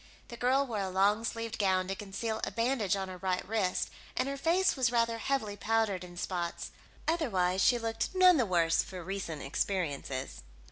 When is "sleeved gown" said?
1.23-1.87